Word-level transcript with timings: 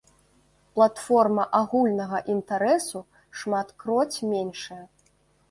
Платформа 0.77 1.43
агульнага 1.59 2.21
інтарэсу 2.37 2.99
шматкроць 3.43 4.17
меншая. 4.33 4.81